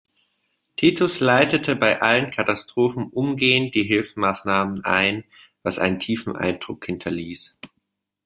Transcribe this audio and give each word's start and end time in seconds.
Titus 0.77 1.19
leitete 1.19 1.75
bei 1.75 2.01
allen 2.01 2.31
Katastrophen 2.31 3.09
umgehend 3.11 3.75
die 3.75 3.83
Hilfsmaßnahmen 3.83 4.83
ein, 4.83 5.25
was 5.61 5.77
einen 5.77 5.99
tiefen 5.99 6.35
Eindruck 6.35 6.83
hinterließ. 6.87 7.55